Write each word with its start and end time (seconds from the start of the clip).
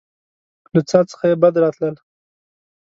له 0.73 0.81
څاه 0.89 1.03
څخه 1.11 1.23
يې 1.29 1.35
بد 1.41 1.55
راتلل. 1.63 1.95